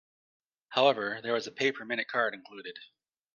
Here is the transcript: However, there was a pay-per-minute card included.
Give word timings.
However, 0.69 1.19
there 1.21 1.33
was 1.33 1.45
a 1.45 1.51
pay-per-minute 1.51 2.07
card 2.07 2.33
included. 2.33 2.79